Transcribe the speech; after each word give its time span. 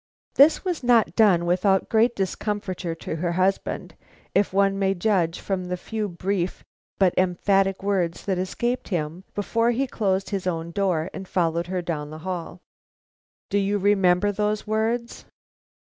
But 0.33 0.43
this 0.43 0.65
was 0.65 0.81
not 0.81 1.15
done 1.15 1.45
without 1.45 1.87
great 1.87 2.15
discomfiture 2.15 2.95
to 2.95 3.17
her 3.17 3.33
husband, 3.33 3.93
if 4.33 4.51
one 4.51 4.79
may 4.79 4.95
judge 4.95 5.39
from 5.39 5.65
the 5.65 5.77
few 5.77 6.09
brief 6.09 6.63
but 6.97 7.13
emphatic 7.19 7.83
words 7.83 8.25
that 8.25 8.39
escaped 8.39 8.87
him 8.87 9.25
before 9.35 9.69
he 9.69 9.85
closed 9.85 10.31
his 10.31 10.47
own 10.47 10.71
door 10.71 11.11
and 11.13 11.27
followed 11.27 11.67
her 11.67 11.83
down 11.83 12.09
the 12.09 12.17
hall." 12.25 12.61
"Do 13.51 13.59
you 13.59 13.77
remember 13.77 14.31
those 14.31 14.65
words?" 14.65 15.25